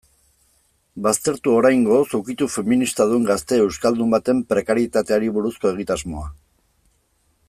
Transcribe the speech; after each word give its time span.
Baztertu, 1.07 1.51
oraingoz, 1.57 1.99
ukitu 2.19 2.47
feministadun 2.53 3.29
gazte 3.31 3.61
euskaldun 3.67 4.17
baten 4.17 4.43
prekarietateari 4.55 5.33
buruzko 5.37 5.75
egitasmoa. 5.77 6.27